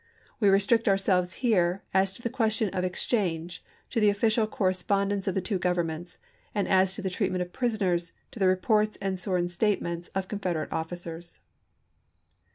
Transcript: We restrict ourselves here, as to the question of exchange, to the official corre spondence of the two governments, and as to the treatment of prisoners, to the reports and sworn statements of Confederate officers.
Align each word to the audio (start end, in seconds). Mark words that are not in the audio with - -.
We 0.39 0.49
restrict 0.49 0.87
ourselves 0.87 1.31
here, 1.45 1.83
as 1.93 2.11
to 2.13 2.23
the 2.23 2.29
question 2.31 2.69
of 2.71 2.83
exchange, 2.83 3.63
to 3.91 3.99
the 3.99 4.09
official 4.09 4.47
corre 4.47 4.73
spondence 4.73 5.27
of 5.27 5.35
the 5.35 5.41
two 5.45 5.59
governments, 5.59 6.17
and 6.55 6.67
as 6.67 6.95
to 6.95 7.03
the 7.03 7.09
treatment 7.11 7.43
of 7.43 7.53
prisoners, 7.53 8.11
to 8.31 8.39
the 8.39 8.47
reports 8.47 8.97
and 8.99 9.19
sworn 9.19 9.47
statements 9.47 10.07
of 10.15 10.27
Confederate 10.27 10.73
officers. 10.73 11.39